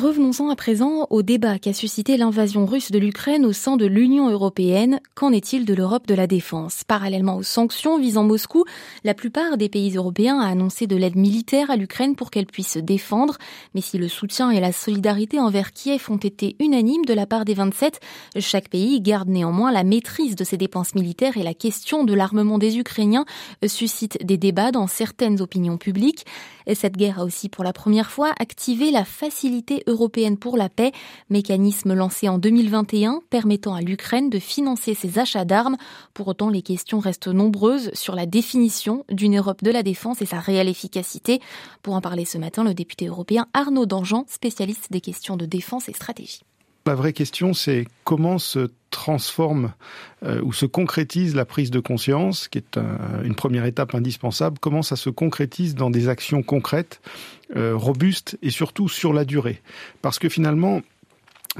Revenons-en 0.00 0.48
à 0.48 0.56
présent 0.56 1.06
au 1.10 1.20
débat 1.20 1.58
qu'a 1.58 1.74
suscité 1.74 2.16
l'invasion 2.16 2.64
russe 2.64 2.90
de 2.90 2.98
l'Ukraine 2.98 3.44
au 3.44 3.52
sein 3.52 3.76
de 3.76 3.84
l'Union 3.84 4.30
européenne. 4.30 4.98
Qu'en 5.14 5.30
est-il 5.30 5.66
de 5.66 5.74
l'Europe 5.74 6.06
de 6.06 6.14
la 6.14 6.26
défense? 6.26 6.84
Parallèlement 6.84 7.36
aux 7.36 7.42
sanctions 7.42 7.98
visant 7.98 8.24
Moscou, 8.24 8.64
la 9.04 9.12
plupart 9.12 9.58
des 9.58 9.68
pays 9.68 9.94
européens 9.94 10.36
ont 10.36 10.40
annoncé 10.40 10.86
de 10.86 10.96
l'aide 10.96 11.16
militaire 11.16 11.70
à 11.70 11.76
l'Ukraine 11.76 12.16
pour 12.16 12.30
qu'elle 12.30 12.46
puisse 12.46 12.70
se 12.70 12.78
défendre. 12.78 13.36
Mais 13.74 13.82
si 13.82 13.98
le 13.98 14.08
soutien 14.08 14.50
et 14.50 14.58
la 14.58 14.72
solidarité 14.72 15.38
envers 15.38 15.72
Kiev 15.72 16.06
ont 16.08 16.16
été 16.16 16.56
unanimes 16.60 17.04
de 17.04 17.12
la 17.12 17.26
part 17.26 17.44
des 17.44 17.52
27, 17.52 18.00
chaque 18.38 18.70
pays 18.70 19.02
garde 19.02 19.28
néanmoins 19.28 19.70
la 19.70 19.84
maîtrise 19.84 20.34
de 20.34 20.44
ses 20.44 20.56
dépenses 20.56 20.94
militaires 20.94 21.36
et 21.36 21.42
la 21.42 21.52
question 21.52 22.04
de 22.04 22.14
l'armement 22.14 22.56
des 22.56 22.78
Ukrainiens 22.78 23.26
suscite 23.66 24.24
des 24.24 24.38
débats 24.38 24.72
dans 24.72 24.86
certaines 24.86 25.42
opinions 25.42 25.76
publiques. 25.76 26.24
Et 26.66 26.74
cette 26.74 26.96
guerre 26.96 27.18
a 27.18 27.24
aussi 27.24 27.50
pour 27.50 27.64
la 27.64 27.74
première 27.74 28.10
fois 28.10 28.32
activé 28.38 28.90
la 28.90 29.04
facilité 29.04 29.82
européenne 29.90 30.38
pour 30.38 30.56
la 30.56 30.68
paix, 30.68 30.92
mécanisme 31.28 31.94
lancé 31.94 32.28
en 32.28 32.38
2021 32.38 33.20
permettant 33.28 33.74
à 33.74 33.80
l'Ukraine 33.80 34.30
de 34.30 34.38
financer 34.38 34.94
ses 34.94 35.18
achats 35.18 35.44
d'armes. 35.44 35.76
Pour 36.14 36.28
autant, 36.28 36.48
les 36.48 36.62
questions 36.62 36.98
restent 36.98 37.28
nombreuses 37.28 37.90
sur 37.94 38.14
la 38.14 38.26
définition 38.26 39.04
d'une 39.10 39.38
Europe 39.38 39.62
de 39.62 39.70
la 39.70 39.82
défense 39.82 40.22
et 40.22 40.26
sa 40.26 40.40
réelle 40.40 40.68
efficacité. 40.68 41.40
Pour 41.82 41.94
en 41.94 42.00
parler 42.00 42.24
ce 42.24 42.38
matin, 42.38 42.64
le 42.64 42.74
député 42.74 43.06
européen 43.06 43.46
Arnaud 43.52 43.86
Dangean, 43.86 44.24
spécialiste 44.28 44.90
des 44.90 45.00
questions 45.00 45.36
de 45.36 45.46
défense 45.46 45.88
et 45.88 45.92
stratégie. 45.92 46.40
La 46.86 46.94
vraie 46.94 47.12
question, 47.12 47.54
c'est 47.54 47.86
comment 48.04 48.38
se 48.38 48.70
transforme 48.90 49.72
euh, 50.24 50.40
ou 50.42 50.52
se 50.52 50.66
concrétise 50.66 51.36
la 51.36 51.44
prise 51.44 51.70
de 51.70 51.78
conscience, 51.78 52.48
qui 52.48 52.58
est 52.58 52.78
une 53.22 53.34
première 53.34 53.64
étape 53.64 53.94
indispensable, 53.94 54.58
comment 54.58 54.82
ça 54.82 54.96
se 54.96 55.10
concrétise 55.10 55.74
dans 55.74 55.90
des 55.90 56.08
actions 56.08 56.42
concrètes, 56.42 57.00
euh, 57.54 57.76
robustes 57.76 58.38
et 58.42 58.50
surtout 58.50 58.88
sur 58.88 59.12
la 59.12 59.24
durée? 59.24 59.62
Parce 60.02 60.18
que 60.18 60.28
finalement, 60.28 60.82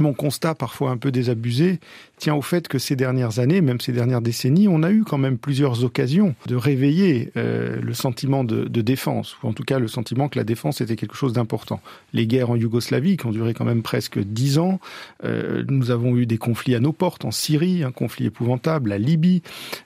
mon 0.00 0.12
constat, 0.12 0.54
parfois 0.54 0.90
un 0.90 0.96
peu 0.96 1.10
désabusé, 1.10 1.80
tient 2.20 2.34
au 2.34 2.42
fait 2.42 2.68
que 2.68 2.78
ces 2.78 2.96
dernières 2.96 3.38
années, 3.38 3.60
même 3.60 3.80
ces 3.80 3.92
dernières 3.92 4.20
décennies, 4.20 4.68
on 4.68 4.82
a 4.82 4.90
eu 4.90 5.04
quand 5.04 5.18
même 5.18 5.38
plusieurs 5.38 5.84
occasions 5.84 6.34
de 6.46 6.54
réveiller 6.54 7.32
euh, 7.36 7.80
le 7.80 7.94
sentiment 7.94 8.44
de, 8.44 8.66
défense, 8.80 9.36
ou 9.42 9.48
en 9.48 9.52
tout 9.52 9.64
cas 9.64 9.78
le 9.78 9.88
sentiment 9.88 10.28
que 10.28 10.38
la 10.38 10.44
défense 10.44 10.80
était 10.80 10.96
quelque 10.96 11.16
chose 11.16 11.32
d'important. 11.32 11.80
Les 12.12 12.26
guerres 12.26 12.50
en 12.50 12.56
Yougoslavie, 12.56 13.16
qui 13.16 13.26
ont 13.26 13.30
duré 13.30 13.54
quand 13.54 13.64
même 13.64 13.82
presque 13.82 14.18
dix 14.18 14.58
ans, 14.58 14.80
euh, 15.24 15.64
nous 15.68 15.90
avons 15.90 16.16
eu 16.16 16.26
des 16.26 16.38
conflits 16.38 16.74
à 16.74 16.80
nos 16.80 16.92
portes, 16.92 17.24
en 17.24 17.30
Syrie, 17.30 17.84
un 17.84 17.92
conflit 17.92 18.26
épouvantable, 18.26 18.90
la 18.90 18.98
Libye. 18.98 19.42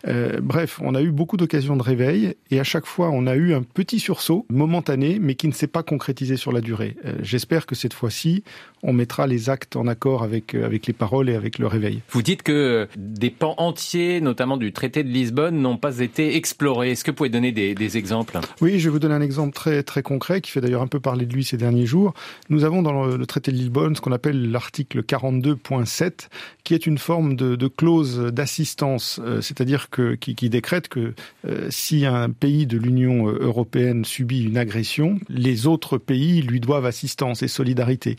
Euh, 0.06 0.40
bref, 0.42 0.80
on 0.82 0.94
a 0.94 1.02
eu 1.02 1.10
beaucoup 1.10 1.36
d'occasions 1.36 1.76
de 1.76 1.82
réveil, 1.82 2.34
et 2.50 2.60
à 2.60 2.64
chaque 2.64 2.86
fois, 2.86 3.10
on 3.10 3.26
a 3.26 3.34
eu 3.34 3.54
un 3.54 3.62
petit 3.62 4.00
sursaut 4.00 4.46
momentané, 4.48 5.18
mais 5.20 5.34
qui 5.34 5.48
ne 5.48 5.52
s'est 5.52 5.66
pas 5.66 5.82
concrétisé 5.82 6.36
sur 6.36 6.52
la 6.52 6.60
durée. 6.60 6.96
J'espère 7.20 7.66
que 7.66 7.74
cette 7.74 7.94
fois-ci, 7.94 8.42
on 8.82 8.92
mettra 8.92 9.26
les 9.26 9.50
actes 9.50 9.76
en 9.76 9.86
accord 9.86 10.03
avec, 10.06 10.54
euh, 10.54 10.64
avec 10.64 10.86
les 10.86 10.92
paroles 10.92 11.30
et 11.30 11.34
avec 11.34 11.58
le 11.58 11.66
réveil. 11.66 12.00
Vous 12.10 12.22
dites 12.22 12.42
que 12.42 12.88
des 12.96 13.30
pans 13.30 13.54
entiers, 13.58 14.20
notamment 14.20 14.56
du 14.56 14.72
traité 14.72 15.02
de 15.02 15.08
Lisbonne, 15.08 15.60
n'ont 15.60 15.76
pas 15.76 15.98
été 16.00 16.36
explorés. 16.36 16.92
Est-ce 16.92 17.04
que 17.04 17.10
vous 17.10 17.16
pouvez 17.16 17.28
donner 17.28 17.52
des, 17.52 17.74
des, 17.74 17.96
exemples? 17.96 18.38
Oui, 18.60 18.78
je 18.78 18.84
vais 18.84 18.90
vous 18.90 18.98
donner 18.98 19.14
un 19.14 19.20
exemple 19.20 19.54
très, 19.54 19.82
très 19.82 20.02
concret 20.02 20.40
qui 20.40 20.50
fait 20.50 20.60
d'ailleurs 20.60 20.82
un 20.82 20.86
peu 20.86 21.00
parler 21.00 21.26
de 21.26 21.32
lui 21.32 21.44
ces 21.44 21.56
derniers 21.56 21.86
jours. 21.86 22.14
Nous 22.50 22.64
avons 22.64 22.82
dans 22.82 23.06
le, 23.06 23.16
le 23.16 23.26
traité 23.26 23.50
de 23.50 23.56
Lisbonne 23.56 23.96
ce 23.96 24.00
qu'on 24.00 24.12
appelle 24.12 24.50
l'article 24.50 25.02
42.7, 25.02 26.28
qui 26.64 26.74
est 26.74 26.86
une 26.86 26.98
forme 26.98 27.36
de, 27.36 27.56
de 27.56 27.68
clause 27.68 28.18
d'assistance, 28.18 29.20
euh, 29.22 29.40
c'est-à-dire 29.40 29.90
que 29.90 30.14
qui, 30.14 30.34
qui, 30.34 30.50
décrète 30.50 30.88
que 30.88 31.14
euh, 31.46 31.68
si 31.70 32.06
un 32.06 32.30
pays 32.30 32.66
de 32.66 32.78
l'Union 32.78 33.28
euh, 33.28 33.38
européenne 33.40 34.04
subit 34.04 34.44
une 34.44 34.56
agression, 34.56 35.18
les 35.28 35.66
autres 35.66 35.98
pays 35.98 36.42
lui 36.42 36.60
doivent 36.60 36.86
assistance 36.86 37.42
et 37.42 37.48
solidarité. 37.48 38.16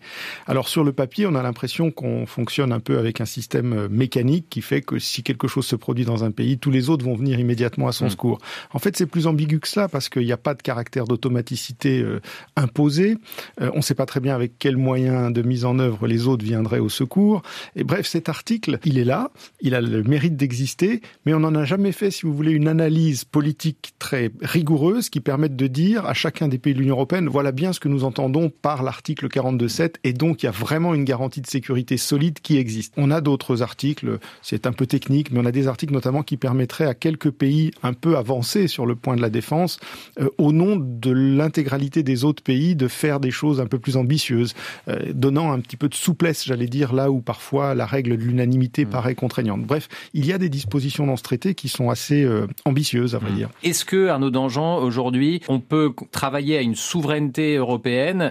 Alors 0.48 0.68
sur 0.68 0.84
le 0.84 0.92
papier, 0.92 1.26
on 1.26 1.36
a 1.36 1.44
l'impression 1.44 1.65
qu'on 1.92 2.26
fonctionne 2.26 2.72
un 2.72 2.80
peu 2.80 2.98
avec 2.98 3.22
un 3.22 3.26
système 3.26 3.88
mécanique 3.88 4.48
qui 4.50 4.62
fait 4.62 4.82
que 4.82 5.00
si 5.00 5.24
quelque 5.24 5.48
chose 5.48 5.66
se 5.66 5.76
produit 5.76 6.06
dans 6.06 6.24
un 6.24 6.32
pays, 6.32 6.58
tous 6.58 6.72
les 6.72 6.90
autres 6.90 7.06
vont 7.06 7.16
venir 7.16 7.40
immédiatement 7.40 7.88
à 7.88 7.92
son 7.92 8.06
mmh. 8.06 8.10
secours. 8.10 8.38
En 8.74 8.80
fait, 8.80 8.96
c'est 8.98 9.06
plus 9.06 9.28
ambigu 9.28 9.60
que 9.60 9.68
cela 9.68 9.88
parce 9.88 10.10
qu'il 10.10 10.24
n'y 10.24 10.32
a 10.32 10.38
pas 10.38 10.54
de 10.54 10.62
caractère 10.62 11.06
d'automaticité 11.06 12.02
euh, 12.02 12.22
imposé. 12.56 13.18
Euh, 13.62 13.72
on 13.74 13.78
ne 13.78 13.82
sait 13.82 13.96
pas 13.96 14.06
très 14.06 14.20
bien 14.20 14.36
avec 14.36 14.58
quels 14.60 14.78
moyens 14.78 15.32
de 15.34 15.42
mise 15.42 15.66
en 15.66 15.80
œuvre 15.80 16.08
les 16.08 16.28
autres 16.28 16.44
viendraient 16.44 16.80
au 16.80 16.90
secours. 16.90 17.42
Et 17.76 17.84
bref, 17.84 18.06
cet 18.06 18.30
article, 18.30 18.80
il 18.86 18.98
est 18.98 19.04
là, 19.04 19.32
il 19.62 19.76
a 19.76 19.82
le 19.82 20.04
mérite 20.04 20.36
d'exister, 20.36 21.02
mais 21.26 21.34
on 21.34 21.40
n'en 21.40 21.56
a 21.56 21.66
jamais 21.66 21.92
fait, 21.92 22.12
si 22.12 22.24
vous 22.26 22.34
voulez, 22.34 22.52
une 22.52 22.68
analyse 22.68 23.24
politique 23.26 23.94
très 24.00 24.32
rigoureuse 24.42 25.10
qui 25.10 25.20
permette 25.20 25.56
de 25.56 25.68
dire 25.68 26.06
à 26.06 26.14
chacun 26.14 26.48
des 26.48 26.58
pays 26.58 26.74
de 26.74 26.80
l'Union 26.80 26.96
européenne, 26.96 27.28
voilà 27.28 27.52
bien 27.52 27.74
ce 27.74 27.80
que 27.80 27.88
nous 27.88 28.04
entendons 28.04 28.50
par 28.50 28.84
l'article 28.84 29.28
42.7, 29.28 29.96
et 30.04 30.14
donc 30.14 30.44
il 30.44 30.46
y 30.46 30.50
a 30.50 30.52
vraiment 30.52 30.94
une 30.94 31.04
garantie 31.04 31.42
de 31.42 31.48
sécurité 31.56 31.96
solide 31.96 32.40
qui 32.42 32.58
existe. 32.58 32.94
On 32.98 33.12
a 33.12 33.22
d'autres 33.22 33.62
articles, 33.62 34.20
c'est 34.42 34.68
un 34.68 34.74
peu 34.74 34.86
technique, 34.86 35.32
mais 35.32 35.40
on 35.40 35.46
a 35.46 35.54
des 35.54 35.70
articles 35.70 35.94
notamment 35.94 36.22
qui 36.22 36.36
permettraient 36.36 36.86
à 36.86 36.94
quelques 36.94 37.32
pays 37.32 37.72
un 37.82 37.94
peu 37.94 38.18
avancés 38.18 38.68
sur 38.68 38.86
le 38.86 38.96
point 38.96 39.16
de 39.16 39.22
la 39.22 39.30
défense, 39.30 39.80
euh, 40.20 40.28
au 40.38 40.52
nom 40.52 40.76
de 40.76 41.12
l'intégralité 41.12 42.04
des 42.04 42.26
autres 42.26 42.44
pays, 42.44 42.76
de 42.76 42.90
faire 42.90 43.22
des 43.22 43.32
choses 43.32 43.62
un 43.62 43.68
peu 43.68 43.80
plus 43.80 43.96
ambitieuses, 43.96 44.54
euh, 44.90 45.14
donnant 45.14 45.54
un 45.54 45.62
petit 45.62 45.78
peu 45.78 45.88
de 45.88 45.96
souplesse, 45.96 46.44
j'allais 46.44 46.68
dire, 46.68 46.92
là 46.94 47.10
où 47.10 47.22
parfois 47.22 47.74
la 47.74 47.86
règle 47.86 48.18
de 48.18 48.24
l'unanimité 48.24 48.84
mmh. 48.84 48.90
paraît 48.90 49.16
contraignante. 49.16 49.64
Bref, 49.64 49.88
il 50.14 50.26
y 50.26 50.34
a 50.34 50.38
des 50.38 50.50
dispositions 50.50 51.08
dans 51.08 51.16
ce 51.16 51.24
traité 51.24 51.56
qui 51.56 51.70
sont 51.70 51.90
assez 51.90 52.22
euh, 52.26 52.48
ambitieuses, 52.66 53.16
à 53.16 53.20
vrai 53.20 53.32
mmh. 53.32 53.36
dire. 53.36 53.50
Est-ce 53.64 53.86
que, 53.86 54.10
Arnaud 54.10 54.30
Dangean, 54.30 54.80
aujourd'hui, 54.80 55.40
on 55.48 55.62
peut 55.62 55.94
travailler 56.12 56.58
à 56.58 56.62
une 56.62 56.76
souveraineté 56.76 57.56
européenne, 57.56 58.30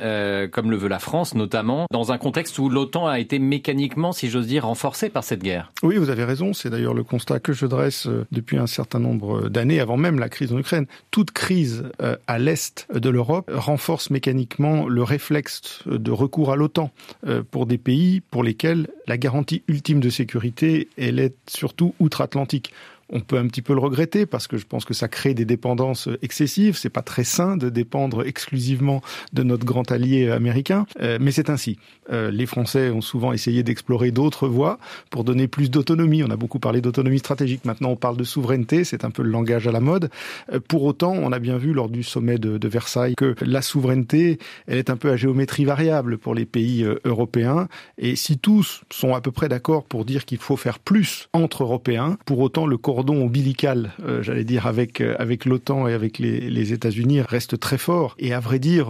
comme 0.52 0.70
le 0.70 0.76
veut 0.76 0.88
la 0.88 0.98
France 0.98 1.34
notamment, 1.34 1.86
dans 1.90 2.12
un 2.12 2.18
contexte 2.18 2.58
où 2.58 2.68
l'OTAN 2.68 3.06
a 3.06 3.13
été 3.18 3.38
mécaniquement, 3.38 4.12
si 4.12 4.30
j'ose 4.30 4.46
dire, 4.46 4.66
renforcée 4.66 5.08
par 5.08 5.24
cette 5.24 5.42
guerre 5.42 5.72
Oui, 5.82 5.96
vous 5.96 6.10
avez 6.10 6.24
raison. 6.24 6.52
C'est 6.52 6.70
d'ailleurs 6.70 6.94
le 6.94 7.04
constat 7.04 7.40
que 7.40 7.52
je 7.52 7.66
dresse 7.66 8.06
euh, 8.06 8.26
depuis 8.32 8.58
un 8.58 8.66
certain 8.66 8.98
nombre 8.98 9.48
d'années, 9.48 9.80
avant 9.80 9.96
même 9.96 10.18
la 10.18 10.28
crise 10.28 10.52
en 10.52 10.58
Ukraine. 10.58 10.86
Toute 11.10 11.30
crise 11.30 11.84
euh, 12.02 12.16
à 12.26 12.38
l'est 12.38 12.86
de 12.92 13.08
l'Europe 13.10 13.50
renforce 13.52 14.10
mécaniquement 14.10 14.88
le 14.88 15.02
réflexe 15.02 15.82
de 15.86 16.10
recours 16.10 16.52
à 16.52 16.56
l'OTAN 16.56 16.90
euh, 17.26 17.42
pour 17.48 17.66
des 17.66 17.78
pays 17.78 18.20
pour 18.20 18.42
lesquels 18.42 18.88
la 19.06 19.16
garantie 19.16 19.62
ultime 19.68 20.00
de 20.00 20.10
sécurité, 20.10 20.88
elle 20.96 21.18
est 21.18 21.34
surtout 21.46 21.94
outre-Atlantique. 21.98 22.72
On 23.10 23.20
peut 23.20 23.36
un 23.36 23.46
petit 23.46 23.62
peu 23.62 23.74
le 23.74 23.80
regretter 23.80 24.26
parce 24.26 24.46
que 24.46 24.56
je 24.56 24.66
pense 24.66 24.84
que 24.84 24.94
ça 24.94 25.08
crée 25.08 25.34
des 25.34 25.44
dépendances 25.44 26.08
excessives. 26.22 26.76
C'est 26.76 26.90
pas 26.90 27.02
très 27.02 27.24
sain 27.24 27.56
de 27.56 27.68
dépendre 27.68 28.26
exclusivement 28.26 29.02
de 29.32 29.42
notre 29.42 29.66
grand 29.66 29.90
allié 29.92 30.30
américain, 30.30 30.86
euh, 31.00 31.18
mais 31.20 31.30
c'est 31.30 31.50
ainsi. 31.50 31.78
Euh, 32.10 32.30
les 32.30 32.46
Français 32.46 32.90
ont 32.90 33.00
souvent 33.00 33.32
essayé 33.32 33.62
d'explorer 33.62 34.10
d'autres 34.10 34.48
voies 34.48 34.78
pour 35.10 35.24
donner 35.24 35.48
plus 35.48 35.70
d'autonomie. 35.70 36.22
On 36.22 36.30
a 36.30 36.36
beaucoup 36.36 36.58
parlé 36.58 36.80
d'autonomie 36.80 37.18
stratégique. 37.18 37.64
Maintenant, 37.64 37.90
on 37.90 37.96
parle 37.96 38.16
de 38.16 38.24
souveraineté. 38.24 38.84
C'est 38.84 39.04
un 39.04 39.10
peu 39.10 39.22
le 39.22 39.30
langage 39.30 39.66
à 39.66 39.72
la 39.72 39.80
mode. 39.80 40.10
Euh, 40.52 40.60
pour 40.66 40.84
autant, 40.84 41.12
on 41.12 41.32
a 41.32 41.38
bien 41.38 41.58
vu 41.58 41.72
lors 41.72 41.88
du 41.88 42.02
sommet 42.02 42.38
de, 42.38 42.58
de, 42.58 42.68
Versailles 42.68 43.14
que 43.16 43.34
la 43.40 43.62
souveraineté, 43.62 44.38
elle 44.66 44.78
est 44.78 44.90
un 44.90 44.96
peu 44.96 45.10
à 45.10 45.16
géométrie 45.16 45.64
variable 45.64 46.18
pour 46.18 46.34
les 46.34 46.44
pays 46.44 46.82
euh, 46.82 46.98
européens. 47.04 47.68
Et 47.98 48.16
si 48.16 48.38
tous 48.38 48.82
sont 48.90 49.14
à 49.14 49.20
peu 49.20 49.30
près 49.30 49.48
d'accord 49.48 49.84
pour 49.84 50.04
dire 50.04 50.24
qu'il 50.24 50.38
faut 50.38 50.56
faire 50.56 50.78
plus 50.78 51.28
entre 51.32 51.62
Européens, 51.62 52.18
pour 52.26 52.40
autant 52.40 52.66
le 52.66 52.76
cordon 52.76 53.22
ombilical, 53.22 53.92
euh, 54.04 54.22
j'allais 54.22 54.44
dire, 54.44 54.66
avec, 54.66 55.00
avec 55.00 55.44
l'OTAN 55.44 55.86
et 55.88 55.92
avec 55.92 56.18
les, 56.18 56.40
les 56.50 56.72
États-Unis 56.72 57.20
reste 57.20 57.58
très 57.60 57.78
fort. 57.78 58.16
Et 58.18 58.32
à 58.32 58.40
vrai 58.40 58.58
dire, 58.58 58.88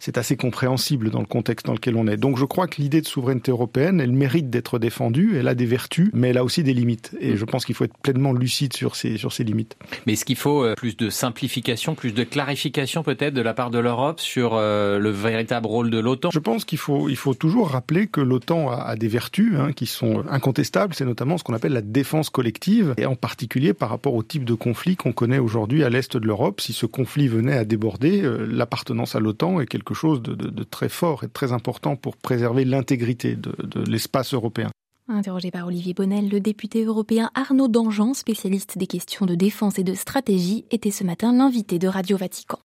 c'est 0.00 0.18
assez 0.18 0.36
compréhensible 0.36 1.10
dans 1.10 1.20
le 1.20 1.26
contexte 1.26 1.66
dans 1.66 1.72
lequel 1.74 1.96
on 1.96 2.06
est. 2.06 2.16
Donc 2.16 2.38
je 2.38 2.44
crois 2.44 2.55
que 2.66 2.80
l'idée 2.80 3.02
de 3.02 3.06
souveraineté 3.06 3.50
européenne, 3.50 4.00
elle 4.00 4.12
mérite 4.12 4.48
d'être 4.48 4.78
défendue, 4.78 5.36
elle 5.36 5.48
a 5.48 5.54
des 5.54 5.66
vertus, 5.66 6.10
mais 6.14 6.30
elle 6.30 6.38
a 6.38 6.44
aussi 6.44 6.62
des 6.62 6.72
limites. 6.72 7.14
Et 7.20 7.36
je 7.36 7.44
pense 7.44 7.66
qu'il 7.66 7.74
faut 7.74 7.84
être 7.84 7.98
pleinement 7.98 8.32
lucide 8.32 8.72
sur 8.72 8.96
ces, 8.96 9.18
sur 9.18 9.32
ces 9.32 9.44
limites. 9.44 9.76
Mais 10.06 10.14
est-ce 10.14 10.24
qu'il 10.24 10.36
faut 10.36 10.66
plus 10.76 10.96
de 10.96 11.10
simplification, 11.10 11.94
plus 11.94 12.14
de 12.14 12.24
clarification 12.24 13.02
peut-être 13.02 13.34
de 13.34 13.42
la 13.42 13.52
part 13.52 13.70
de 13.70 13.78
l'Europe 13.78 14.20
sur 14.20 14.56
le 14.56 15.10
véritable 15.10 15.66
rôle 15.66 15.90
de 15.90 15.98
l'OTAN? 15.98 16.30
Je 16.30 16.38
pense 16.38 16.64
qu'il 16.64 16.78
faut, 16.78 17.10
il 17.10 17.16
faut 17.16 17.34
toujours 17.34 17.70
rappeler 17.70 18.06
que 18.06 18.20
l'OTAN 18.22 18.70
a, 18.70 18.76
a, 18.76 18.96
des 18.96 19.08
vertus 19.08 19.54
hein, 19.58 19.72
qui 19.72 19.86
sont 19.86 20.24
incontestables. 20.30 20.94
C'est 20.94 21.04
notamment 21.04 21.36
ce 21.36 21.44
qu'on 21.44 21.54
appelle 21.54 21.72
la 21.72 21.82
défense 21.82 22.30
collective, 22.30 22.94
et 22.96 23.06
en 23.06 23.16
particulier 23.16 23.74
par 23.74 23.90
rapport 23.90 24.14
au 24.14 24.22
type 24.22 24.44
de 24.44 24.54
conflit 24.54 24.96
qu'on 24.96 25.12
connaît 25.12 25.38
aujourd'hui 25.38 25.84
à 25.84 25.90
l'est 25.90 26.16
de 26.16 26.26
l'Europe. 26.26 26.60
Si 26.60 26.72
ce 26.72 26.86
conflit 26.86 27.28
venait 27.28 27.56
à 27.56 27.64
déborder, 27.64 28.22
euh, 28.22 28.46
l'appartenance 28.48 29.16
à 29.16 29.20
l'OTAN 29.20 29.60
est 29.60 29.66
quelque 29.66 29.94
chose 29.94 30.22
de, 30.22 30.34
de, 30.34 30.48
de, 30.48 30.62
très 30.62 30.88
fort 30.88 31.24
et 31.24 31.26
de 31.26 31.32
très 31.32 31.52
important 31.52 31.96
pour 31.96 32.16
l'intégrité 32.54 33.36
de, 33.36 33.54
de 33.62 33.82
l'espace 33.90 34.34
européen. 34.34 34.70
Interrogé 35.08 35.52
par 35.52 35.66
Olivier 35.68 35.94
Bonnel, 35.94 36.28
le 36.28 36.40
député 36.40 36.84
européen 36.84 37.30
Arnaud 37.34 37.68
Dangean, 37.68 38.12
spécialiste 38.12 38.76
des 38.76 38.88
questions 38.88 39.24
de 39.24 39.36
défense 39.36 39.78
et 39.78 39.84
de 39.84 39.94
stratégie, 39.94 40.64
était 40.72 40.90
ce 40.90 41.04
matin 41.04 41.32
l'invité 41.32 41.78
de 41.78 41.86
Radio 41.86 42.16
Vatican. 42.16 42.58